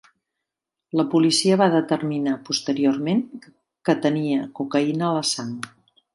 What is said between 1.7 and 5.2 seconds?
determinar, posteriorment, que tenia cocaïna a